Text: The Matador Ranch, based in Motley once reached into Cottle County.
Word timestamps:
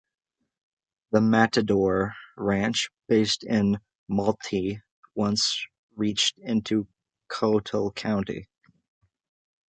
The 1.11 1.21
Matador 1.21 2.15
Ranch, 2.35 2.89
based 3.07 3.43
in 3.43 3.77
Motley 4.07 4.81
once 5.13 5.63
reached 5.95 6.39
into 6.39 6.87
Cottle 7.29 7.91
County. 7.91 8.47